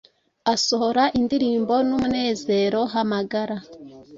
asohora 0.53 1.03
indirimbo 1.19 1.73
n 1.87 1.89
umunezero 1.97 2.79
Hamagara 2.93 3.57